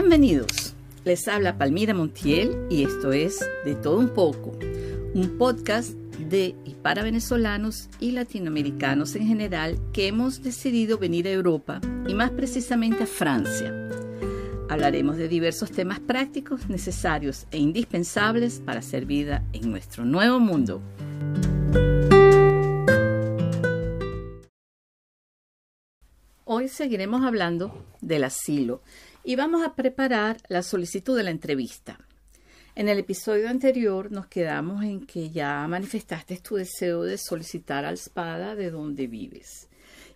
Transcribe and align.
Bienvenidos. 0.00 0.76
Les 1.04 1.26
habla 1.26 1.58
Palmira 1.58 1.92
Montiel 1.92 2.56
y 2.70 2.84
esto 2.84 3.12
es 3.12 3.44
De 3.64 3.74
todo 3.74 3.98
un 3.98 4.10
poco, 4.10 4.56
un 5.12 5.36
podcast 5.36 5.90
de 6.30 6.54
y 6.64 6.74
para 6.74 7.02
venezolanos 7.02 7.88
y 7.98 8.12
latinoamericanos 8.12 9.16
en 9.16 9.26
general 9.26 9.76
que 9.92 10.06
hemos 10.06 10.40
decidido 10.44 10.98
venir 10.98 11.26
a 11.26 11.32
Europa 11.32 11.80
y 12.06 12.14
más 12.14 12.30
precisamente 12.30 13.02
a 13.02 13.06
Francia. 13.08 13.74
Hablaremos 14.68 15.16
de 15.16 15.26
diversos 15.26 15.72
temas 15.72 15.98
prácticos, 15.98 16.68
necesarios 16.68 17.48
e 17.50 17.58
indispensables 17.58 18.62
para 18.64 18.78
hacer 18.78 19.04
vida 19.04 19.42
en 19.52 19.68
nuestro 19.68 20.04
nuevo 20.04 20.38
mundo. 20.38 20.80
Hoy 26.50 26.68
seguiremos 26.68 27.26
hablando 27.26 27.84
del 28.00 28.24
asilo 28.24 28.80
y 29.22 29.36
vamos 29.36 29.62
a 29.62 29.74
preparar 29.74 30.38
la 30.48 30.62
solicitud 30.62 31.14
de 31.14 31.22
la 31.22 31.30
entrevista. 31.30 32.00
En 32.74 32.88
el 32.88 32.98
episodio 32.98 33.50
anterior 33.50 34.10
nos 34.10 34.28
quedamos 34.28 34.82
en 34.82 35.04
que 35.04 35.28
ya 35.28 35.68
manifestaste 35.68 36.38
tu 36.38 36.54
deseo 36.54 37.02
de 37.02 37.18
solicitar 37.18 37.84
al 37.84 37.98
SPADA 37.98 38.54
de 38.54 38.70
donde 38.70 39.08
vives 39.08 39.68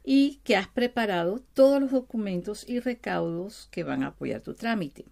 y 0.07 0.41
que 0.43 0.57
has 0.57 0.69
preparado 0.69 1.43
todos 1.53 1.83
los 1.83 1.91
documentos 1.91 2.67
y 2.67 2.81
recaudos 2.81 3.69
que 3.71 3.85
van 3.85 4.03
a 4.03 4.07
apoyar 4.07 4.41
tu 4.41 4.55
trámite. 4.55 5.05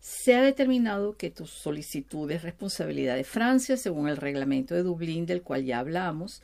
Se 0.00 0.34
ha 0.34 0.40
determinado 0.40 1.18
que 1.18 1.30
tu 1.30 1.44
solicitud 1.44 2.30
es 2.30 2.42
responsabilidad 2.42 3.16
de 3.16 3.24
Francia 3.24 3.76
según 3.76 4.08
el 4.08 4.16
reglamento 4.16 4.74
de 4.74 4.82
Dublín 4.82 5.26
del 5.26 5.42
cual 5.42 5.66
ya 5.66 5.78
hablamos 5.78 6.40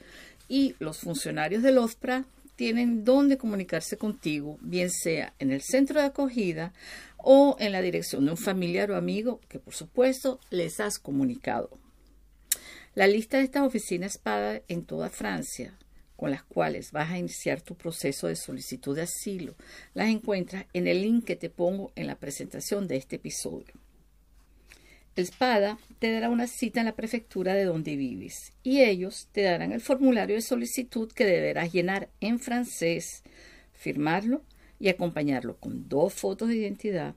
y 0.47 0.75
los 0.79 0.99
funcionarios 0.99 1.63
del 1.63 1.79
OSPRA 1.79 2.27
tienen 2.57 3.05
dónde 3.05 3.39
comunicarse 3.39 3.97
contigo, 3.97 4.59
bien 4.61 4.91
sea 4.91 5.35
en 5.39 5.51
el 5.51 5.63
centro 5.63 6.01
de 6.01 6.07
acogida 6.07 6.73
o 7.19 7.57
en 7.59 7.73
la 7.73 7.83
dirección 7.83 8.25
de 8.25 8.33
un 8.33 8.37
familiar 8.37 8.91
o 8.91 8.97
amigo 8.97 9.41
que 9.49 9.59
por 9.59 9.75
supuesto 9.75 10.41
les 10.51 10.81
has 10.81 10.99
comunicado. 10.99 11.71
La 12.95 13.07
lista 13.07 13.39
de 13.39 13.45
estas 13.45 13.63
oficinas 13.63 14.17
espada 14.17 14.61
en 14.69 14.85
toda 14.85 15.11
Francia 15.11 15.77
con 16.17 16.31
las 16.31 16.45
cuales 16.45 16.93
vas 16.93 17.11
a 17.11 17.19
iniciar 17.19 17.61
tu 17.61 17.75
proceso 17.75 18.29
de 18.29 18.37
solicitud 18.37 18.95
de 18.95 19.03
asilo 19.03 19.57
las 19.95 20.09
encuentras 20.09 20.67
en 20.73 20.87
el 20.87 21.03
link 21.03 21.25
que 21.25 21.37
te 21.37 21.51
pongo 21.51 21.93
en 21.97 22.07
la 22.07 22.15
presentación 22.17 22.87
de 22.87 22.97
este 22.97 23.17
episodio. 23.17 23.84
El 25.17 25.27
SPADA 25.27 25.79
te 26.01 26.11
dará 26.11 26.29
una 26.29 26.49
cita 26.49 26.81
en 26.81 26.87
la 26.87 26.97
prefectura 26.97 27.55
de 27.55 27.65
donde 27.65 27.95
vives 27.95 28.53
y 28.65 28.81
ellos 28.81 29.29
te 29.31 29.43
darán 29.43 29.71
el 29.71 29.81
formulario 29.81 30.35
de 30.35 30.43
solicitud 30.43 31.13
que 31.13 31.25
deberás 31.25 31.73
llenar 31.73 32.09
en 32.21 32.41
francés, 32.41 33.23
firmarlo 33.73 34.43
y 34.81 34.89
acompañarlo 34.89 35.57
con 35.59 35.89
dos 35.89 36.15
fotos 36.15 36.49
de 36.49 36.57
identidad, 36.57 37.15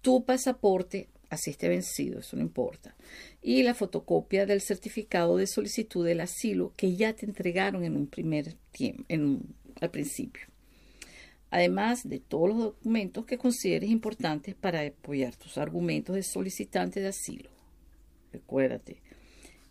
tu 0.00 0.24
pasaporte, 0.24 1.08
así 1.28 1.50
esté 1.50 1.68
vencido, 1.68 2.20
eso 2.20 2.36
no 2.36 2.42
importa, 2.42 2.94
y 3.42 3.64
la 3.64 3.74
fotocopia 3.74 4.46
del 4.46 4.60
certificado 4.60 5.36
de 5.36 5.48
solicitud 5.48 6.06
del 6.06 6.20
asilo 6.20 6.72
que 6.76 6.94
ya 6.94 7.14
te 7.14 7.26
entregaron 7.26 7.82
en 7.82 7.96
un 7.96 8.06
primer 8.06 8.54
tiempo, 8.70 9.04
al 9.80 9.90
principio 9.90 10.53
además 11.50 12.08
de 12.08 12.20
todos 12.20 12.48
los 12.48 12.58
documentos 12.58 13.26
que 13.26 13.38
consideres 13.38 13.90
importantes 13.90 14.54
para 14.54 14.80
apoyar 14.80 15.36
tus 15.36 15.58
argumentos 15.58 16.16
de 16.16 16.22
solicitante 16.22 17.00
de 17.00 17.08
asilo. 17.08 17.50
Recuérdate 18.32 19.00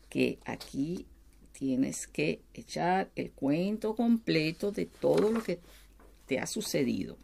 que 0.09 0.39
aquí 0.45 1.05
tienes 1.51 2.07
que 2.07 2.41
echar 2.53 3.11
el 3.15 3.31
cuento 3.31 3.95
completo 3.95 4.71
de 4.71 4.85
todo 4.85 5.31
lo 5.31 5.43
que 5.43 5.59
te 6.25 6.39
ha 6.39 6.47
sucedido. 6.47 7.17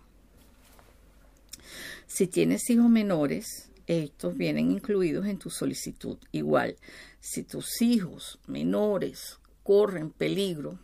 Si 2.08 2.28
tienes 2.28 2.70
hijos 2.70 2.90
menores, 2.90 3.70
estos 3.88 4.36
vienen 4.38 4.72
incluidos 4.72 5.26
en 5.26 5.40
tu 5.40 5.50
solicitud. 5.50 6.18
Igual, 6.32 6.76
si 7.20 7.44
tus 7.44 7.82
hijos 7.82 8.40
menores 8.48 9.40
corren 9.64 10.12
peligro, 10.12 10.80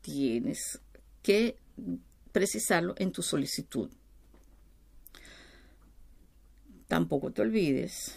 tienes 0.00 0.80
que 1.22 1.56
precisarlo 2.32 2.94
en 2.98 3.12
tu 3.12 3.22
solicitud. 3.22 3.90
Tampoco 6.86 7.30
te 7.32 7.42
olvides 7.42 8.14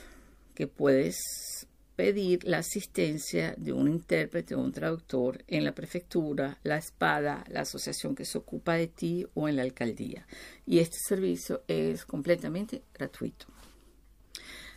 que 0.56 0.68
puedes 0.68 1.68
pedir 1.96 2.44
la 2.46 2.60
asistencia 2.60 3.54
de 3.58 3.74
un 3.74 3.88
intérprete 3.88 4.56
o 4.56 4.60
un 4.60 4.72
traductor 4.72 5.44
en 5.48 5.64
la 5.64 5.76
prefectura, 5.76 6.58
la 6.64 6.78
espada, 6.78 7.44
la 7.50 7.62
asociación 7.62 8.16
que 8.16 8.26
se 8.26 8.38
ocupa 8.38 8.76
de 8.76 8.88
ti 8.88 9.28
o 9.34 9.48
en 9.48 9.58
la 9.58 9.64
alcaldía. 9.64 10.26
Y 10.66 10.80
este 10.80 10.98
servicio 10.98 11.64
es 11.68 12.06
completamente 12.06 12.82
gratuito. 12.94 13.46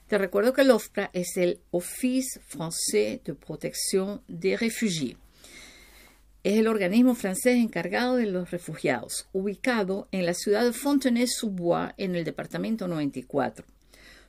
Te 0.06 0.19
recuerdo 0.19 0.53
que 0.53 0.62
el 0.62 0.71
OFPRA 0.71 1.11
es 1.15 1.37
el 1.37 1.61
Office 1.71 2.41
Français 2.41 3.23
de 3.23 3.34
Protección 3.34 4.23
des 4.28 4.61
Réfugiés 4.61 5.17
es 6.44 6.59
el 6.59 6.69
organismo 6.69 7.15
francés 7.15 7.56
encargado 7.56 8.16
de 8.16 8.27
los 8.27 8.50
refugiados, 8.50 9.27
ubicado 9.32 10.09
en 10.12 10.27
la 10.27 10.34
ciudad 10.34 10.62
de 10.62 10.75
Fontenay-sous-Bois, 10.75 11.94
en 11.97 12.15
el 12.15 12.25
departamento 12.25 12.87
94. 12.87 13.65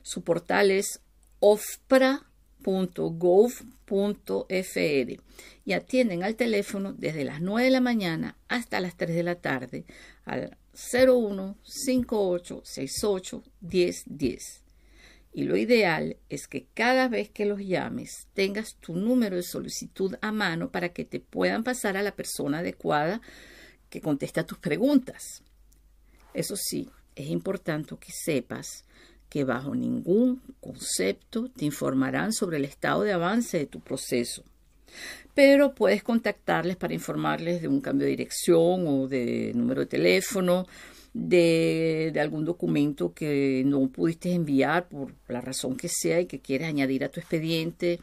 Su 0.02 0.22
portal 0.22 0.70
es 0.70 1.00
ofpra.gov.fr 1.40 2.26
y 5.66 5.72
atienden 5.74 6.22
al 6.24 6.36
teléfono 6.36 6.94
desde 6.94 7.24
las 7.24 7.42
9 7.42 7.64
de 7.64 7.70
la 7.70 7.80
mañana 7.82 8.36
hasta 8.48 8.80
las 8.80 8.96
3 8.96 9.14
de 9.14 9.22
la 9.22 9.34
tarde 9.34 9.84
al 10.24 10.56
01 10.72 11.56
58 11.62 12.62
68 12.64 13.42
10 13.60 14.02
10. 14.06 14.65
Y 15.36 15.44
lo 15.44 15.58
ideal 15.58 16.16
es 16.30 16.48
que 16.48 16.64
cada 16.72 17.08
vez 17.08 17.28
que 17.28 17.44
los 17.44 17.60
llames 17.60 18.26
tengas 18.32 18.76
tu 18.76 18.94
número 18.94 19.36
de 19.36 19.42
solicitud 19.42 20.14
a 20.22 20.32
mano 20.32 20.70
para 20.70 20.94
que 20.94 21.04
te 21.04 21.20
puedan 21.20 21.62
pasar 21.62 21.98
a 21.98 22.02
la 22.02 22.16
persona 22.16 22.60
adecuada 22.60 23.20
que 23.90 24.00
contesta 24.00 24.46
tus 24.46 24.56
preguntas. 24.56 25.42
Eso 26.32 26.56
sí, 26.56 26.88
es 27.14 27.28
importante 27.28 27.94
que 28.00 28.12
sepas 28.12 28.86
que 29.28 29.44
bajo 29.44 29.74
ningún 29.74 30.40
concepto 30.58 31.50
te 31.50 31.66
informarán 31.66 32.32
sobre 32.32 32.56
el 32.56 32.64
estado 32.64 33.02
de 33.02 33.12
avance 33.12 33.58
de 33.58 33.66
tu 33.66 33.80
proceso. 33.80 34.42
Pero 35.34 35.74
puedes 35.74 36.02
contactarles 36.02 36.78
para 36.78 36.94
informarles 36.94 37.60
de 37.60 37.68
un 37.68 37.82
cambio 37.82 38.06
de 38.06 38.12
dirección 38.12 38.86
o 38.88 39.06
de 39.06 39.52
número 39.54 39.82
de 39.82 39.86
teléfono 39.86 40.66
de, 41.18 42.12
algún 42.20 42.44
documento 42.44 43.14
que 43.14 43.62
no 43.64 43.88
pudiste 43.88 44.32
enviar 44.32 44.88
por 44.88 45.14
la 45.28 45.40
razón 45.40 45.76
que 45.76 45.88
sea 45.88 46.20
y 46.20 46.26
que 46.26 46.40
quieres 46.40 46.68
añadir 46.68 47.04
a 47.04 47.08
tu 47.08 47.20
expediente, 47.20 48.00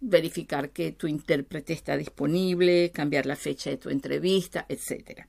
verificar 0.00 0.70
que 0.70 0.92
tu 0.92 1.08
intérprete 1.08 1.72
está 1.72 1.96
disponible, 1.96 2.90
cambiar 2.92 3.26
la 3.26 3.36
fecha 3.36 3.70
de 3.70 3.76
tu 3.76 3.90
entrevista, 3.90 4.66
etc. 4.68 5.26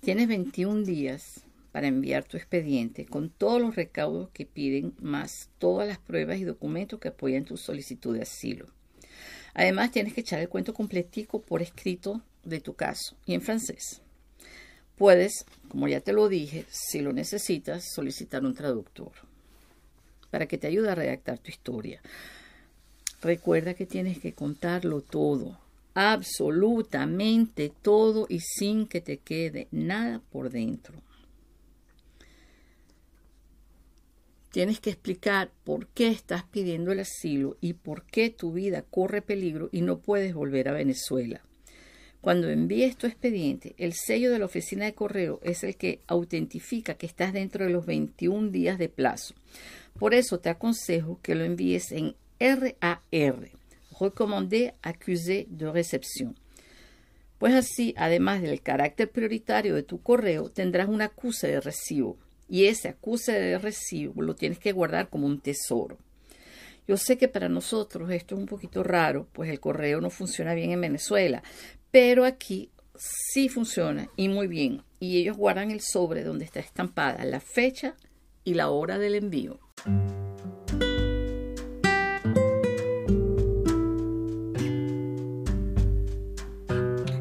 Tienes 0.00 0.28
21 0.28 0.84
días 0.84 1.40
para 1.72 1.88
enviar 1.88 2.24
tu 2.24 2.36
expediente 2.36 3.06
con 3.06 3.30
todos 3.30 3.60
los 3.60 3.76
recaudos 3.76 4.30
que 4.30 4.46
piden, 4.46 4.94
más 5.00 5.50
todas 5.58 5.88
las 5.88 5.98
pruebas 5.98 6.38
y 6.38 6.44
documentos 6.44 7.00
que 7.00 7.08
apoyan 7.08 7.44
tu 7.44 7.56
solicitud 7.56 8.14
de 8.14 8.22
asilo. 8.22 8.66
Además, 9.54 9.90
tienes 9.90 10.12
que 10.12 10.20
echar 10.20 10.40
el 10.40 10.50
cuento 10.50 10.74
completico 10.74 11.40
por 11.40 11.62
escrito 11.62 12.20
de 12.44 12.60
tu 12.60 12.74
caso 12.74 13.16
y 13.24 13.34
en 13.34 13.40
francés. 13.40 14.02
Puedes, 14.96 15.44
como 15.68 15.88
ya 15.88 16.00
te 16.00 16.12
lo 16.12 16.28
dije, 16.28 16.64
si 16.70 17.00
lo 17.00 17.12
necesitas, 17.12 17.84
solicitar 17.94 18.44
un 18.44 18.54
traductor 18.54 19.12
para 20.30 20.46
que 20.46 20.58
te 20.58 20.66
ayude 20.66 20.90
a 20.90 20.94
redactar 20.94 21.38
tu 21.38 21.50
historia. 21.50 22.00
Recuerda 23.20 23.74
que 23.74 23.86
tienes 23.86 24.18
que 24.18 24.32
contarlo 24.32 25.00
todo, 25.00 25.58
absolutamente 25.94 27.72
todo 27.82 28.26
y 28.28 28.40
sin 28.40 28.86
que 28.86 29.00
te 29.00 29.18
quede 29.18 29.68
nada 29.70 30.20
por 30.30 30.50
dentro. 30.50 30.94
Tienes 34.50 34.80
que 34.80 34.90
explicar 34.90 35.50
por 35.64 35.86
qué 35.88 36.08
estás 36.08 36.44
pidiendo 36.44 36.92
el 36.92 37.00
asilo 37.00 37.58
y 37.60 37.74
por 37.74 38.04
qué 38.04 38.30
tu 38.30 38.52
vida 38.52 38.82
corre 38.82 39.20
peligro 39.20 39.68
y 39.70 39.82
no 39.82 39.98
puedes 39.98 40.32
volver 40.32 40.68
a 40.68 40.72
Venezuela. 40.72 41.42
Cuando 42.26 42.50
envíes 42.50 42.96
tu 42.96 43.06
expediente, 43.06 43.76
el 43.78 43.92
sello 43.92 44.32
de 44.32 44.40
la 44.40 44.46
oficina 44.46 44.84
de 44.84 44.94
correo 44.94 45.38
es 45.44 45.62
el 45.62 45.76
que 45.76 46.00
autentifica 46.08 46.94
que 46.94 47.06
estás 47.06 47.32
dentro 47.32 47.64
de 47.64 47.70
los 47.70 47.86
21 47.86 48.50
días 48.50 48.78
de 48.78 48.88
plazo. 48.88 49.36
Por 49.96 50.12
eso 50.12 50.40
te 50.40 50.48
aconsejo 50.48 51.20
que 51.22 51.36
lo 51.36 51.44
envíes 51.44 51.92
en 51.92 52.16
RAR, 52.40 53.50
Recommandé 54.00 54.74
Accusé 54.82 55.46
de 55.50 55.70
Recepción. 55.70 56.34
Pues 57.38 57.54
así, 57.54 57.94
además 57.96 58.42
del 58.42 58.60
carácter 58.60 59.08
prioritario 59.08 59.76
de 59.76 59.84
tu 59.84 60.02
correo, 60.02 60.50
tendrás 60.50 60.88
un 60.88 61.02
acuse 61.02 61.46
de 61.46 61.60
recibo. 61.60 62.18
Y 62.48 62.64
ese 62.64 62.88
acuse 62.88 63.38
de 63.38 63.56
recibo 63.56 64.20
lo 64.20 64.34
tienes 64.34 64.58
que 64.58 64.72
guardar 64.72 65.10
como 65.10 65.28
un 65.28 65.38
tesoro. 65.38 65.96
Yo 66.88 66.96
sé 66.96 67.18
que 67.18 67.28
para 67.28 67.48
nosotros 67.48 68.08
esto 68.10 68.36
es 68.36 68.40
un 68.40 68.46
poquito 68.46 68.84
raro, 68.84 69.26
pues 69.32 69.50
el 69.50 69.58
correo 69.58 70.00
no 70.00 70.10
funciona 70.10 70.54
bien 70.54 70.70
en 70.70 70.80
Venezuela, 70.80 71.42
pero 71.90 72.24
aquí 72.24 72.70
sí 72.94 73.48
funciona 73.48 74.08
y 74.16 74.28
muy 74.28 74.46
bien. 74.46 74.84
y 74.98 75.18
ellos 75.18 75.36
guardan 75.36 75.70
el 75.70 75.82
sobre 75.82 76.24
donde 76.24 76.46
está 76.46 76.58
estampada 76.58 77.22
la 77.26 77.40
fecha 77.40 77.96
y 78.44 78.54
la 78.54 78.70
hora 78.70 78.98
del 78.98 79.16
envío. 79.16 79.60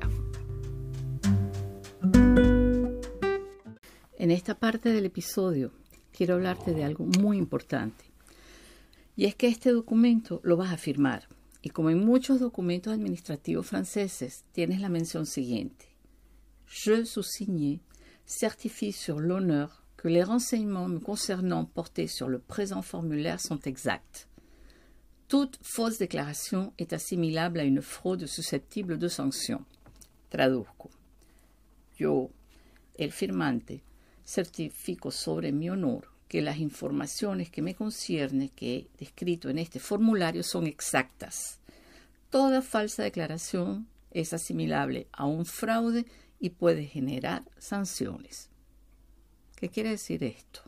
En 4.18 4.30
esta 4.30 4.58
parte 4.58 4.90
del 4.90 5.06
episodio 5.06 5.72
quiero 6.16 6.34
hablarte 6.34 6.72
de 6.72 6.84
algo 6.84 7.04
muy 7.04 7.38
importante. 7.38 8.04
Y 9.16 9.26
es 9.26 9.34
que 9.34 9.48
este 9.48 9.72
documento 9.72 10.40
lo 10.42 10.56
vas 10.56 10.72
a 10.72 10.76
firmar. 10.76 11.28
Y 11.60 11.70
como 11.70 11.90
en 11.90 12.04
muchos 12.04 12.40
documentos 12.40 12.92
administrativos 12.92 13.66
franceses, 13.66 14.44
tienes 14.52 14.80
la 14.80 14.88
mención 14.88 15.26
siguiente. 15.26 15.86
Je 16.66 17.04
sous-signé 17.04 17.80
certifie 18.24 18.92
sur 18.92 19.20
l'honneur 19.20 19.84
que 19.96 20.08
les 20.08 20.24
renseignements 20.24 20.88
me 20.88 20.98
concernant 20.98 21.64
portés 21.64 22.08
sur 22.08 22.28
le 22.28 22.38
présent 22.38 22.82
formulaire 22.82 23.40
sont 23.40 23.60
exacts. 23.66 24.26
Toute 25.32 25.58
fausse 25.62 25.96
déclaration 25.96 26.74
est 26.76 26.92
assimilable 26.92 27.58
à 27.58 27.64
une 27.64 27.80
fraude 27.80 28.26
susceptible 28.26 28.98
de 28.98 29.08
sanction. 29.08 29.64
Traduzco. 30.28 30.90
Yo, 31.98 32.28
el 32.98 33.12
firmante, 33.12 33.82
certifico 34.26 35.10
sobre 35.10 35.50
mi 35.50 35.70
honor 35.70 36.06
que 36.28 36.42
las 36.42 36.58
informaciones 36.58 37.48
que 37.50 37.62
me 37.62 37.74
concierne 37.74 38.50
que 38.50 38.76
he 38.76 38.88
descrito 38.98 39.48
en 39.48 39.56
este 39.56 39.80
formulario 39.80 40.42
son 40.42 40.66
exactas. 40.66 41.60
Toda 42.28 42.60
falsa 42.60 43.02
declaración 43.02 43.88
es 44.10 44.34
asimilable 44.34 45.06
a 45.12 45.24
un 45.24 45.46
fraude 45.46 46.04
y 46.40 46.50
puede 46.50 46.84
generar 46.84 47.42
sanciones. 47.56 48.50
¿Qué 49.56 49.70
quiere 49.70 49.92
decir 49.92 50.24
esto? 50.24 50.60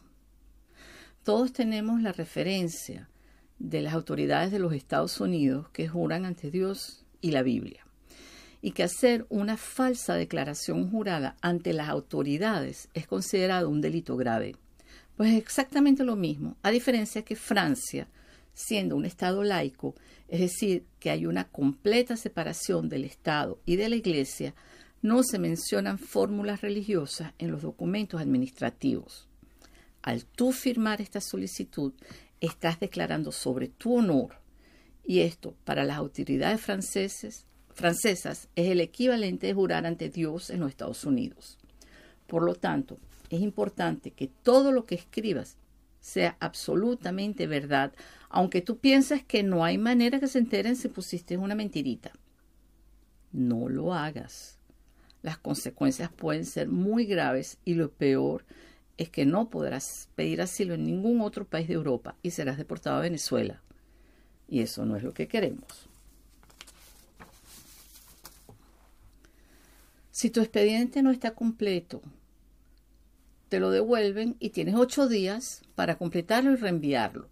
Todos 1.22 1.52
tenemos 1.52 2.00
la 2.00 2.12
referencia 2.12 3.10
de 3.58 3.80
las 3.82 3.94
autoridades 3.94 4.50
de 4.52 4.58
los 4.58 4.72
Estados 4.72 5.20
Unidos 5.20 5.68
que 5.70 5.88
juran 5.88 6.24
ante 6.24 6.50
Dios 6.50 7.04
y 7.20 7.30
la 7.30 7.42
Biblia, 7.42 7.86
y 8.60 8.72
que 8.72 8.82
hacer 8.82 9.26
una 9.28 9.56
falsa 9.56 10.14
declaración 10.14 10.90
jurada 10.90 11.36
ante 11.40 11.72
las 11.72 11.88
autoridades 11.88 12.88
es 12.94 13.06
considerado 13.06 13.68
un 13.68 13.80
delito 13.80 14.16
grave. 14.16 14.56
Pues 15.16 15.32
es 15.32 15.38
exactamente 15.38 16.04
lo 16.04 16.16
mismo, 16.16 16.56
a 16.62 16.70
diferencia 16.70 17.22
que 17.22 17.36
Francia, 17.36 18.08
siendo 18.52 18.96
un 18.96 19.04
Estado 19.04 19.44
laico, 19.44 19.94
es 20.28 20.40
decir, 20.40 20.84
que 20.98 21.10
hay 21.10 21.26
una 21.26 21.44
completa 21.44 22.16
separación 22.16 22.88
del 22.88 23.04
Estado 23.04 23.60
y 23.64 23.76
de 23.76 23.88
la 23.88 23.96
Iglesia, 23.96 24.54
no 25.02 25.22
se 25.22 25.38
mencionan 25.38 25.98
fórmulas 25.98 26.62
religiosas 26.62 27.34
en 27.38 27.50
los 27.50 27.62
documentos 27.62 28.20
administrativos. 28.20 29.28
Al 30.00 30.24
tú 30.24 30.52
firmar 30.52 31.00
esta 31.00 31.20
solicitud, 31.20 31.92
estás 32.46 32.80
declarando 32.80 33.32
sobre 33.32 33.68
tu 33.68 33.96
honor, 33.96 34.36
y 35.04 35.20
esto 35.20 35.54
para 35.64 35.84
las 35.84 35.98
autoridades 35.98 36.60
franceses, 36.60 37.46
francesas 37.74 38.48
es 38.56 38.68
el 38.68 38.80
equivalente 38.80 39.46
de 39.46 39.54
jurar 39.54 39.86
ante 39.86 40.08
Dios 40.08 40.50
en 40.50 40.60
los 40.60 40.70
Estados 40.70 41.04
Unidos. 41.04 41.58
Por 42.26 42.42
lo 42.42 42.54
tanto, 42.54 42.98
es 43.30 43.40
importante 43.40 44.12
que 44.12 44.28
todo 44.28 44.72
lo 44.72 44.86
que 44.86 44.94
escribas 44.94 45.56
sea 46.00 46.36
absolutamente 46.40 47.46
verdad, 47.46 47.92
aunque 48.28 48.60
tú 48.60 48.78
pienses 48.78 49.24
que 49.24 49.42
no 49.42 49.64
hay 49.64 49.78
manera 49.78 50.20
que 50.20 50.28
se 50.28 50.38
enteren 50.38 50.76
si 50.76 50.88
pusiste 50.88 51.36
una 51.36 51.54
mentirita. 51.54 52.12
No 53.32 53.68
lo 53.68 53.94
hagas. 53.94 54.58
Las 55.22 55.38
consecuencias 55.38 56.12
pueden 56.12 56.44
ser 56.44 56.68
muy 56.68 57.06
graves 57.06 57.58
y 57.64 57.74
lo 57.74 57.90
peor 57.90 58.44
es 58.96 59.10
que 59.10 59.26
no 59.26 59.50
podrás 59.50 60.08
pedir 60.14 60.40
asilo 60.40 60.74
en 60.74 60.84
ningún 60.84 61.20
otro 61.20 61.44
país 61.44 61.68
de 61.68 61.74
Europa 61.74 62.16
y 62.22 62.30
serás 62.30 62.58
deportado 62.58 62.96
a 62.96 63.02
Venezuela. 63.02 63.62
Y 64.48 64.60
eso 64.60 64.84
no 64.84 64.96
es 64.96 65.02
lo 65.02 65.12
que 65.12 65.28
queremos. 65.28 65.88
Si 70.10 70.30
tu 70.30 70.40
expediente 70.40 71.02
no 71.02 71.10
está 71.10 71.32
completo, 71.32 72.00
te 73.48 73.58
lo 73.58 73.70
devuelven 73.70 74.36
y 74.38 74.50
tienes 74.50 74.76
ocho 74.76 75.08
días 75.08 75.62
para 75.74 75.96
completarlo 75.96 76.52
y 76.52 76.56
reenviarlo. 76.56 77.28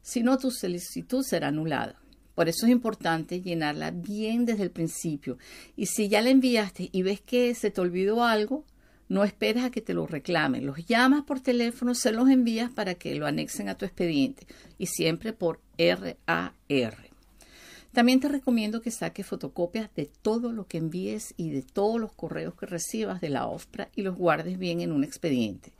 Si 0.00 0.22
no, 0.22 0.38
tu 0.38 0.50
solicitud 0.50 1.22
será 1.22 1.48
anulada. 1.48 2.00
Por 2.34 2.48
eso 2.48 2.66
es 2.66 2.72
importante 2.72 3.42
llenarla 3.42 3.90
bien 3.90 4.46
desde 4.46 4.62
el 4.62 4.70
principio. 4.70 5.36
Y 5.76 5.86
si 5.86 6.08
ya 6.08 6.22
la 6.22 6.30
enviaste 6.30 6.88
y 6.90 7.02
ves 7.02 7.20
que 7.20 7.54
se 7.54 7.70
te 7.70 7.80
olvidó 7.80 8.24
algo, 8.24 8.64
no 9.12 9.24
esperes 9.24 9.62
a 9.62 9.70
que 9.70 9.82
te 9.82 9.92
lo 9.92 10.06
reclamen. 10.06 10.64
Los 10.64 10.86
llamas 10.86 11.24
por 11.24 11.38
teléfono, 11.38 11.94
se 11.94 12.12
los 12.12 12.30
envías 12.30 12.70
para 12.70 12.94
que 12.94 13.14
lo 13.14 13.26
anexen 13.26 13.68
a 13.68 13.74
tu 13.74 13.84
expediente. 13.84 14.46
Y 14.78 14.86
siempre 14.86 15.34
por 15.34 15.60
RAR. 15.76 16.96
También 17.92 18.20
te 18.20 18.28
recomiendo 18.30 18.80
que 18.80 18.90
saques 18.90 19.26
fotocopias 19.26 19.94
de 19.94 20.06
todo 20.06 20.50
lo 20.50 20.66
que 20.66 20.78
envíes 20.78 21.34
y 21.36 21.50
de 21.50 21.60
todos 21.60 22.00
los 22.00 22.14
correos 22.14 22.54
que 22.54 22.64
recibas 22.64 23.20
de 23.20 23.28
la 23.28 23.46
OFPRA 23.46 23.90
y 23.94 24.00
los 24.00 24.16
guardes 24.16 24.58
bien 24.58 24.80
en 24.80 24.92
un 24.92 25.04
expediente. 25.04 25.74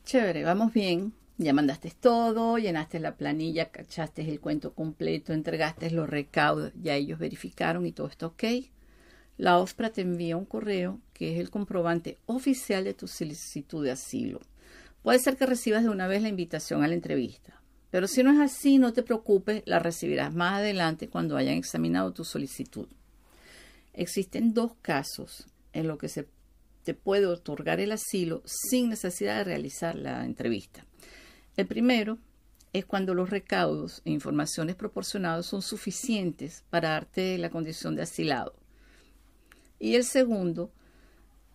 Chévere, 0.06 0.44
vamos 0.44 0.72
bien. 0.72 1.13
Ya 1.39 1.51
mandaste 1.51 1.91
todo, 2.00 2.60
llenaste 2.60 3.00
la 3.00 3.15
planilla, 3.15 3.72
cachaste 3.72 4.29
el 4.29 4.39
cuento 4.39 4.75
completo, 4.75 5.34
entregaste 5.34 5.89
los 5.89 6.08
recaudos, 6.08 6.74
ya 6.79 6.94
ellos 6.94 7.18
verificaron 7.18 7.88
y 7.88 7.91
todo 7.91 8.06
está 8.06 8.27
ok. 8.27 8.44
La 9.38 9.58
OSPRA 9.58 9.89
te 9.89 10.01
envía 10.01 10.38
un 10.38 10.46
correo 10.46 11.00
que 11.12 11.34
es 11.34 11.39
el 11.39 11.50
comprobante 11.50 12.20
oficial 12.27 12.84
de 12.84 12.94
tu 12.94 13.08
solicitud 13.08 13.84
de 13.84 13.89
asilo. 13.89 14.41
Puede 15.10 15.22
ser 15.22 15.38
que 15.38 15.48
recibas 15.48 15.82
de 15.82 15.89
una 15.89 16.06
vez 16.06 16.22
la 16.22 16.30
invitación 16.30 16.84
a 16.84 16.88
la 16.88 16.94
entrevista, 16.94 17.60
pero 17.89 18.08
si 18.08 18.22
no 18.22 18.32
es 18.32 18.38
así, 18.39 18.78
no 18.78 18.94
te 18.94 19.01
preocupes, 19.01 19.63
la 19.66 19.80
recibirás 19.80 20.36
más 20.36 20.60
adelante 20.60 21.10
cuando 21.10 21.36
hayan 21.36 21.56
examinado 21.56 22.13
tu 22.13 22.24
solicitud. 22.24 22.88
Existen 23.94 24.54
dos 24.54 24.74
casos 24.84 25.48
en 25.74 25.88
los 25.88 25.98
que 25.98 26.10
se 26.10 26.28
te 26.84 26.94
puede 26.94 27.25
otorgar 27.25 27.80
el 27.80 27.92
asilo 27.92 28.44
sin 28.46 28.89
necesidad 28.89 29.38
de 29.38 29.46
realizar 29.46 29.96
la 29.96 30.24
entrevista. 30.25 30.86
El 31.58 31.66
primero 31.66 32.20
es 32.72 32.86
cuando 32.86 33.16
los 33.16 33.32
recaudos 33.32 34.04
e 34.06 34.12
informaciones 34.12 34.75
proporcionados 34.75 35.48
son 35.48 35.63
suficientes 35.63 36.63
para 36.70 36.89
darte 36.89 37.36
la 37.39 37.50
condición 37.50 37.96
de 37.96 38.04
asilado. 38.04 38.54
Y 39.80 39.96
el 39.96 40.04
segundo 40.04 40.72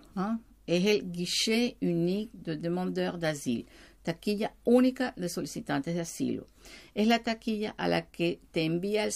es 0.66 0.86
el 0.86 1.12
Guichet 1.12 1.76
Unique 1.82 2.30
de 2.32 2.56
Demandeur 2.56 3.18
d'Asile, 3.18 3.66
taquilla 4.06 4.54
única 4.62 5.12
de 5.16 5.28
solicitantes 5.28 5.96
de 5.96 6.02
asilo. 6.02 6.46
Es 6.94 7.08
la 7.08 7.24
taquilla 7.24 7.74
a 7.76 7.88
la 7.88 8.06
que 8.06 8.38
te 8.52 8.64
envía 8.64 9.02
el 9.02 9.12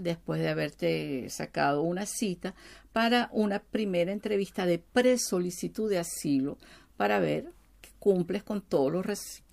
después 0.00 0.40
de 0.40 0.48
haberte 0.50 1.30
sacado 1.30 1.80
una 1.80 2.04
cita 2.04 2.54
para 2.92 3.30
una 3.32 3.60
primera 3.60 4.12
entrevista 4.12 4.66
de 4.66 4.78
pre-solicitud 4.78 5.88
de 5.88 5.98
asilo 5.98 6.58
para 6.98 7.18
ver 7.18 7.50
que 7.80 7.88
cumples 7.98 8.42
con 8.42 8.60
todos 8.60 8.92
los 8.92 9.06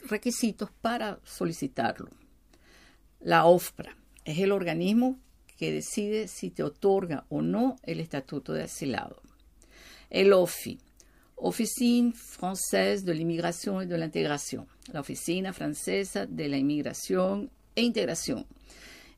requisitos 0.09 0.69
para 0.81 1.19
solicitarlo. 1.23 2.09
La 3.21 3.45
OFPRA 3.45 3.95
es 4.25 4.39
el 4.39 4.51
organismo 4.51 5.17
que 5.57 5.71
decide 5.71 6.27
si 6.27 6.49
te 6.49 6.61
otorga 6.61 7.25
o 7.29 7.41
no 7.41 7.77
el 7.83 8.01
estatuto 8.01 8.51
de 8.51 8.63
asilado. 8.63 9.21
El 10.09 10.33
OFI 10.33 10.77
Officine 11.45 12.13
Française 12.13 13.03
de 13.03 13.11
l'Immigration 13.11 13.81
et 13.81 13.85
de 13.85 13.97
l'Intégration, 13.97 14.65
la 14.93 15.01
Oficina 15.01 15.51
Francesa 15.51 16.25
de 16.25 16.47
la 16.47 16.55
Inmigración 16.55 17.49
e 17.75 17.81
Integración. 17.81 18.45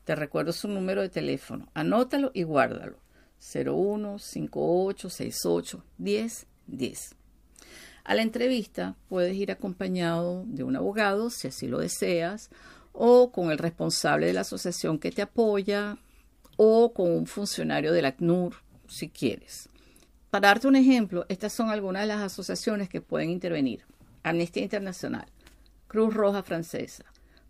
Te 0.02 0.16
recuerdo 0.16 0.52
su 0.52 0.66
número 0.66 1.02
de 1.02 1.08
teléfono. 1.08 1.68
Anótalo 1.72 2.32
y 2.34 2.42
guárdalo. 2.42 2.98
01 3.54 4.18
58 4.18 5.08
68 5.08 5.84
10 5.98 6.46
10. 6.66 7.14
A 8.02 8.14
la 8.16 8.22
entrevista 8.22 8.96
puedes 9.08 9.36
ir 9.36 9.52
acompañado 9.52 10.42
de 10.48 10.64
un 10.64 10.74
abogado, 10.74 11.30
si 11.30 11.46
así 11.46 11.68
lo 11.68 11.78
deseas, 11.78 12.50
o 12.92 13.30
con 13.30 13.52
el 13.52 13.58
responsable 13.58 14.26
de 14.26 14.32
la 14.32 14.40
asociación 14.40 14.98
que 14.98 15.12
te 15.12 15.22
apoya, 15.22 15.96
o 16.56 16.92
con 16.92 17.10
un 17.10 17.26
funcionario 17.26 17.92
del 17.92 18.06
ACNUR, 18.06 18.63
si 18.88 19.08
quieres. 19.08 19.68
Para 20.30 20.48
darte 20.48 20.66
un 20.66 20.76
ejemplo, 20.76 21.26
estas 21.28 21.52
son 21.52 21.70
algunas 21.70 22.02
de 22.02 22.08
las 22.08 22.20
asociaciones 22.20 22.88
que 22.88 23.00
pueden 23.00 23.30
intervenir. 23.30 23.84
Amnistía 24.24 24.62
Internacional, 24.62 25.26
Cruz 25.86 26.14
Roja 26.14 26.42
Francesa, 26.42 27.04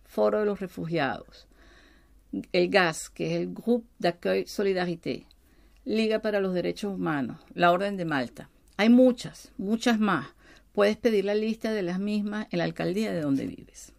Foro 0.05 0.41
de 0.41 0.45
los 0.45 0.61
Refugiados, 0.61 1.47
el 2.53 2.69
GAS, 2.69 3.11
que 3.11 3.26
es 3.26 3.41
el 3.41 3.55
Groupe 3.55 3.87
d'Accueil 3.99 4.47
Solidarité, 4.47 5.26
Liga 5.85 6.21
para 6.21 6.41
los 6.41 6.55
Derechos 6.55 6.95
Humanos, 6.95 7.38
la 7.55 7.71
Orden 7.71 7.97
de 7.97 8.05
Malta. 8.05 8.50
Hay 8.76 8.88
muchas, 8.88 9.53
muchas 9.59 10.00
más. 10.00 10.26
Puedes 10.73 10.97
pedir 10.97 11.26
la 11.26 11.35
lista 11.35 11.73
de 11.73 11.83
las 11.83 12.00
mismas 12.00 12.49
en 12.50 12.59
la 12.59 12.64
alcaldía 12.64 13.12
de 13.12 13.21
donde 13.21 13.47
vives. 13.47 13.93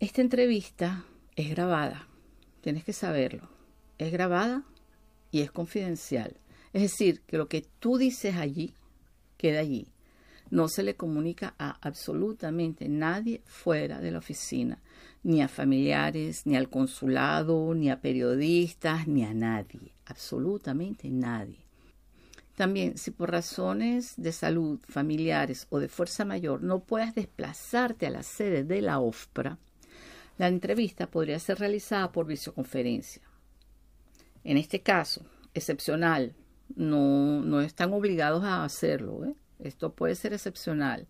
Esta 0.00 0.22
entrevista 0.22 1.04
es 1.34 1.50
grabada, 1.50 2.08
tienes 2.62 2.84
que 2.84 2.92
saberlo. 2.92 3.48
Es 3.98 4.12
grabada 4.12 4.64
y 5.36 5.42
es 5.42 5.52
confidencial. 5.52 6.34
Es 6.72 6.80
decir, 6.80 7.20
que 7.26 7.36
lo 7.36 7.46
que 7.46 7.66
tú 7.78 7.98
dices 7.98 8.36
allí 8.36 8.72
queda 9.36 9.60
allí. 9.60 9.86
No 10.48 10.68
se 10.68 10.82
le 10.82 10.96
comunica 10.96 11.54
a 11.58 11.76
absolutamente 11.86 12.88
nadie 12.88 13.42
fuera 13.44 14.00
de 14.00 14.12
la 14.12 14.18
oficina, 14.18 14.78
ni 15.22 15.42
a 15.42 15.48
familiares, 15.48 16.46
ni 16.46 16.56
al 16.56 16.70
consulado, 16.70 17.74
ni 17.74 17.90
a 17.90 18.00
periodistas, 18.00 19.06
ni 19.08 19.24
a 19.24 19.34
nadie, 19.34 19.92
absolutamente 20.06 21.10
nadie. 21.10 21.58
También, 22.54 22.96
si 22.96 23.10
por 23.10 23.30
razones 23.30 24.14
de 24.16 24.32
salud, 24.32 24.78
familiares 24.88 25.66
o 25.68 25.80
de 25.80 25.88
fuerza 25.88 26.24
mayor 26.24 26.62
no 26.62 26.80
puedas 26.80 27.14
desplazarte 27.14 28.06
a 28.06 28.10
la 28.10 28.22
sede 28.22 28.64
de 28.64 28.80
la 28.80 29.00
OFPRA, 29.00 29.58
la 30.38 30.48
entrevista 30.48 31.10
podría 31.10 31.38
ser 31.38 31.58
realizada 31.58 32.10
por 32.10 32.26
videoconferencia. 32.26 33.25
En 34.46 34.58
este 34.58 34.80
caso, 34.80 35.22
excepcional, 35.54 36.32
no, 36.76 37.42
no 37.42 37.60
están 37.60 37.92
obligados 37.92 38.44
a 38.44 38.62
hacerlo. 38.62 39.24
¿eh? 39.24 39.34
Esto 39.58 39.92
puede 39.92 40.14
ser 40.14 40.32
excepcional. 40.32 41.08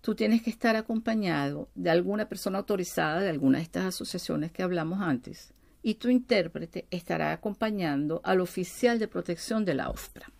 Tú 0.00 0.14
tienes 0.14 0.42
que 0.42 0.50
estar 0.50 0.76
acompañado 0.76 1.68
de 1.74 1.90
alguna 1.90 2.28
persona 2.28 2.58
autorizada 2.58 3.20
de 3.20 3.30
alguna 3.30 3.58
de 3.58 3.64
estas 3.64 3.86
asociaciones 3.86 4.52
que 4.52 4.62
hablamos 4.62 5.00
antes 5.00 5.52
y 5.82 5.94
tu 5.94 6.08
intérprete 6.08 6.86
estará 6.92 7.32
acompañando 7.32 8.20
al 8.22 8.40
oficial 8.40 9.00
de 9.00 9.08
protección 9.08 9.64
de 9.64 9.74
la 9.74 9.90
OFPRA. 9.90 10.30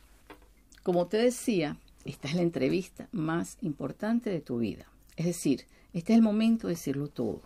Como 0.85 1.09
te 1.09 1.17
decía, 1.17 1.77
esta 2.05 2.29
es 2.29 2.35
la 2.35 2.43
entrevista 2.43 3.09
más 3.11 3.59
importante 3.63 4.31
de 4.31 4.41
tu 4.41 4.59
vida. 4.59 4.87
Es 5.17 5.27
decir, 5.27 5.67
este 5.93 6.13
es 6.13 6.19
el 6.19 6.23
momento 6.23 6.69
de 6.69 6.75
decirlo 6.75 7.09
todo. 7.09 7.43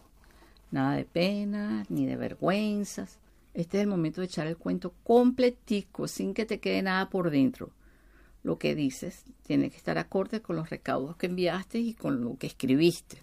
Nada 0.71 0.97
de 0.97 1.06
pena 1.06 1.85
ni 1.88 2.04
de 2.04 2.16
vergüenzas. 2.16 3.18
Este 3.56 3.78
es 3.78 3.84
el 3.84 3.88
momento 3.88 4.20
de 4.20 4.26
echar 4.26 4.46
el 4.46 4.58
cuento 4.58 4.92
completico, 5.02 6.08
sin 6.08 6.34
que 6.34 6.44
te 6.44 6.60
quede 6.60 6.82
nada 6.82 7.08
por 7.08 7.30
dentro. 7.30 7.72
Lo 8.42 8.58
que 8.58 8.75
dices 8.75 9.25
tiene 9.44 9.70
que 9.70 9.78
estar 9.78 9.96
acorde 9.96 10.42
con 10.42 10.56
los 10.56 10.68
recaudos 10.68 11.16
que 11.16 11.25
enviaste 11.25 11.78
y 11.78 11.94
con 11.94 12.20
lo 12.20 12.36
que 12.36 12.48
escribiste. 12.48 13.16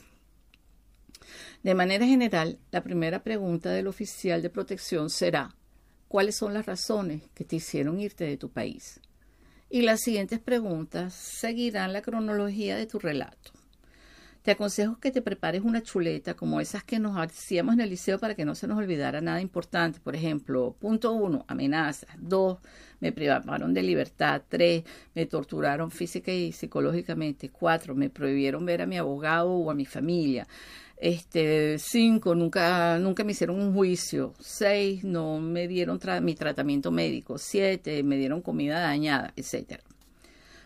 De 1.61 1.75
manera 1.75 2.07
general, 2.07 2.57
la 2.71 2.81
primera 2.81 3.21
pregunta 3.21 3.69
del 3.69 3.85
oficial 3.85 4.41
de 4.41 4.49
protección 4.49 5.11
será 5.11 5.55
¿cuáles 6.07 6.35
son 6.35 6.55
las 6.55 6.65
razones 6.65 7.21
que 7.35 7.45
te 7.45 7.57
hicieron 7.57 7.99
irte 7.99 8.23
de 8.23 8.37
tu 8.37 8.49
país? 8.49 9.01
Y 9.69 9.83
las 9.83 10.01
siguientes 10.01 10.39
preguntas 10.39 11.13
seguirán 11.13 11.93
la 11.93 12.01
cronología 12.01 12.75
de 12.75 12.87
tu 12.87 12.97
relato. 12.97 13.51
Te 14.43 14.51
aconsejo 14.51 14.99
que 14.99 15.09
te 15.09 15.21
prepares 15.21 15.61
una 15.63 15.81
chuleta 15.81 16.33
como 16.33 16.59
esas 16.59 16.83
que 16.83 16.99
nos 16.99 17.15
hacíamos 17.17 17.75
en 17.75 17.79
el 17.79 17.89
liceo 17.89 18.19
para 18.19 18.35
que 18.35 18.43
no 18.43 18.55
se 18.55 18.67
nos 18.67 18.77
olvidara 18.77 19.21
nada 19.21 19.39
importante. 19.39 20.01
Por 20.01 20.17
ejemplo, 20.17 20.75
punto 20.77 21.13
uno, 21.13 21.45
amenazas. 21.47 22.09
Dos, 22.19 22.57
me 22.99 23.13
privaron 23.13 23.73
de 23.73 23.81
libertad. 23.81 24.41
Tres, 24.49 24.83
me 25.15 25.27
torturaron 25.27 25.91
física 25.91 26.29
y 26.33 26.51
psicológicamente. 26.51 27.51
Cuatro, 27.51 27.95
me 27.95 28.09
prohibieron 28.09 28.65
ver 28.65 28.81
a 28.81 28.85
mi 28.85 28.97
abogado 28.97 29.49
o 29.49 29.71
a 29.71 29.73
mi 29.73 29.85
familia. 29.85 30.45
Este, 30.97 31.79
cinco, 31.79 32.35
nunca, 32.35 32.99
nunca 32.99 33.23
me 33.23 33.31
hicieron 33.31 33.61
un 33.61 33.73
juicio. 33.73 34.33
Seis, 34.41 35.05
no 35.05 35.39
me 35.39 35.69
dieron 35.69 36.01
mi 36.21 36.35
tratamiento 36.35 36.91
médico. 36.91 37.37
Siete, 37.37 38.03
me 38.03 38.17
dieron 38.17 38.41
comida 38.41 38.81
dañada, 38.81 39.31
etcétera. 39.37 39.83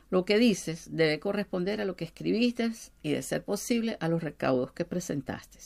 Lo 0.10 0.26
que 0.26 0.38
dices 0.38 0.88
debe 0.92 1.20
corresponder 1.20 1.82
a 1.82 1.86
lo 1.86 1.96
que 1.96 2.06
escribiste 2.06 2.72
y, 3.04 3.12
de 3.12 3.22
ser 3.22 3.44
posible, 3.44 3.98
a 4.00 4.08
los 4.08 4.24
recaudos 4.24 4.72
que 4.72 4.86
presentaste. 4.86 5.60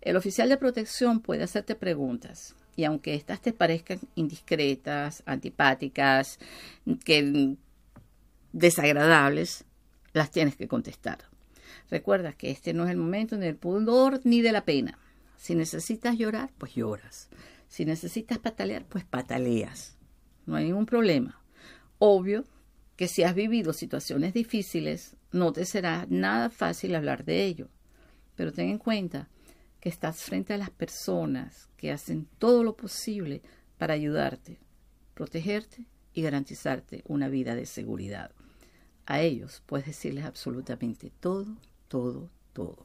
El 0.00 0.16
oficial 0.16 0.48
de 0.48 0.56
protección 0.56 1.20
puede 1.20 1.44
hacerte 1.44 1.74
preguntas 1.74 2.54
y 2.76 2.84
aunque 2.84 3.14
éstas 3.14 3.40
te 3.40 3.52
parezcan 3.52 4.00
indiscretas, 4.14 5.22
antipáticas, 5.26 6.38
que 7.04 7.56
desagradables, 8.52 9.64
las 10.12 10.30
tienes 10.30 10.56
que 10.56 10.68
contestar. 10.68 11.18
Recuerda 11.90 12.32
que 12.32 12.50
este 12.50 12.74
no 12.74 12.84
es 12.84 12.90
el 12.90 12.96
momento 12.96 13.36
ni 13.36 13.46
del 13.46 13.56
pudor 13.56 14.20
ni 14.24 14.42
de 14.42 14.52
la 14.52 14.64
pena. 14.64 14.98
Si 15.36 15.54
necesitas 15.54 16.16
llorar, 16.16 16.50
pues 16.58 16.74
lloras. 16.74 17.28
Si 17.68 17.84
necesitas 17.84 18.38
patalear, 18.38 18.84
pues 18.84 19.04
pataleas. 19.04 19.96
No 20.46 20.56
hay 20.56 20.64
ningún 20.64 20.86
problema. 20.86 21.40
Obvio 21.98 22.44
que 23.02 23.08
si 23.08 23.24
has 23.24 23.34
vivido 23.34 23.72
situaciones 23.72 24.32
difíciles, 24.32 25.16
no 25.32 25.52
te 25.52 25.64
será 25.64 26.06
nada 26.08 26.50
fácil 26.50 26.94
hablar 26.94 27.24
de 27.24 27.44
ello. 27.44 27.68
Pero 28.36 28.52
ten 28.52 28.68
en 28.68 28.78
cuenta 28.78 29.28
que 29.80 29.88
estás 29.88 30.22
frente 30.22 30.54
a 30.54 30.56
las 30.56 30.70
personas 30.70 31.68
que 31.76 31.90
hacen 31.90 32.28
todo 32.38 32.62
lo 32.62 32.76
posible 32.76 33.42
para 33.76 33.94
ayudarte, 33.94 34.60
protegerte 35.14 35.84
y 36.14 36.22
garantizarte 36.22 37.02
una 37.08 37.28
vida 37.28 37.56
de 37.56 37.66
seguridad. 37.66 38.30
A 39.04 39.20
ellos 39.20 39.64
puedes 39.66 39.86
decirles 39.86 40.24
absolutamente 40.24 41.10
todo, 41.18 41.56
todo, 41.88 42.30
todo. 42.52 42.84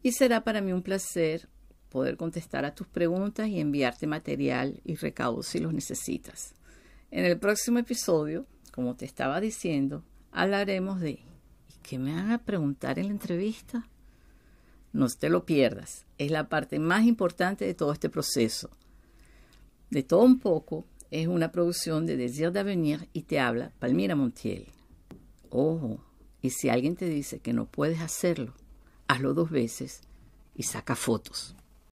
y 0.03 0.11
será 0.11 0.43
para 0.43 0.61
mí 0.61 0.71
un 0.71 0.83
placer 0.83 1.49
poder 1.89 2.17
contestar 2.17 2.65
a 2.65 2.75
tus 2.75 2.87
preguntas 2.87 3.47
y 3.47 3.59
enviarte 3.59 4.07
material 4.07 4.81
y 4.83 4.95
recaudos 4.95 5.47
si 5.47 5.59
los 5.59 5.73
necesitas. 5.73 6.53
En 7.11 7.25
el 7.25 7.39
próximo 7.39 7.79
episodio, 7.79 8.45
como 8.71 8.95
te 8.95 9.05
estaba 9.05 9.39
diciendo, 9.39 10.03
hablaremos 10.31 10.99
de 10.99 11.11
¿y 11.11 11.23
qué 11.81 11.97
me 11.97 12.13
van 12.13 12.31
a 12.31 12.43
preguntar 12.43 12.99
en 12.99 13.07
la 13.07 13.13
entrevista? 13.13 13.87
No 14.93 15.07
te 15.07 15.29
lo 15.29 15.45
pierdas, 15.45 16.05
es 16.17 16.31
la 16.31 16.49
parte 16.49 16.79
más 16.79 17.05
importante 17.05 17.65
de 17.65 17.73
todo 17.73 17.93
este 17.93 18.09
proceso. 18.09 18.69
De 19.89 20.03
todo 20.03 20.23
un 20.23 20.39
poco 20.39 20.85
es 21.11 21.27
una 21.27 21.51
producción 21.51 22.05
de 22.05 22.17
Desir 22.17 22.51
d'Avenir 22.51 23.07
y 23.13 23.23
te 23.23 23.39
habla 23.39 23.71
Palmira 23.79 24.15
Montiel. 24.15 24.67
Ojo, 25.49 26.03
y 26.47 26.49
si 26.49 26.69
alguien 26.69 26.95
te 26.95 27.09
dice 27.09 27.39
que 27.39 27.51
no 27.51 27.65
puedes 27.65 27.99
hacerlo, 27.99 28.53
hazlo 29.09 29.33
dos 29.33 29.51
veces 29.51 29.99
y 30.55 30.63
saca 30.63 30.95
fotos. 30.95 31.57